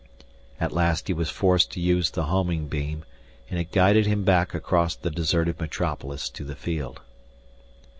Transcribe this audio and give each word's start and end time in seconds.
At 0.59 0.71
last 0.71 1.09
he 1.09 1.13
was 1.13 1.29
forced 1.29 1.71
to 1.73 1.79
use 1.79 2.09
the 2.09 2.23
homing 2.25 2.65
beam, 2.67 3.05
and 3.51 3.59
it 3.59 3.71
guided 3.71 4.07
him 4.07 4.23
back 4.23 4.55
across 4.55 4.95
the 4.95 5.11
deserted 5.11 5.59
metropolis 5.59 6.27
to 6.29 6.43
the 6.43 6.55
field. 6.55 7.01